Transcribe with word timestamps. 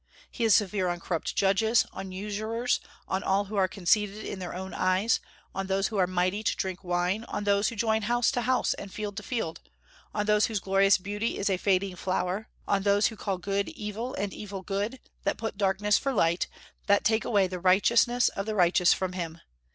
He 0.31 0.43
is 0.45 0.55
severe 0.55 0.87
on 0.87 0.99
corrupt 0.99 1.35
judges, 1.35 1.85
on 1.93 2.11
usurers; 2.11 2.79
on 3.07 3.21
all 3.21 3.45
who 3.45 3.55
are 3.55 3.67
conceited 3.67 4.25
in 4.25 4.39
their 4.39 4.55
own 4.55 4.73
eyes; 4.73 5.19
on 5.53 5.67
those 5.67 5.89
who 5.89 5.97
are 5.97 6.07
mighty 6.07 6.41
to 6.41 6.55
drink 6.55 6.83
wine; 6.83 7.23
on 7.25 7.43
those 7.43 7.67
who 7.67 7.75
join 7.75 8.01
house 8.01 8.31
to 8.31 8.41
house 8.41 8.73
and 8.73 8.91
field 8.91 9.15
to 9.17 9.21
field; 9.21 9.61
on 10.11 10.25
those 10.25 10.47
whose 10.47 10.59
glorious 10.59 10.97
beauty 10.97 11.37
is 11.37 11.51
a 11.51 11.57
fading 11.57 11.95
flower; 11.95 12.49
on 12.67 12.81
those 12.81 13.09
who 13.09 13.15
call 13.15 13.37
good 13.37 13.69
evil 13.69 14.15
and 14.15 14.33
evil 14.33 14.63
good, 14.63 14.99
that 15.23 15.37
put 15.37 15.55
darkness 15.55 15.99
for 15.99 16.11
light, 16.13 16.47
that 16.87 17.03
take 17.03 17.23
away 17.23 17.45
the 17.45 17.59
righteousness 17.59 18.27
of 18.29 18.47
the 18.47 18.55
righteous 18.55 18.93
from 18.93 19.13
him. 19.13 19.39